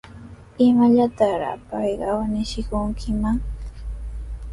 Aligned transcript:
¿Imallataraqa 0.67 1.63
payqa 1.69 2.07
awniykishunkiman? 2.21 3.37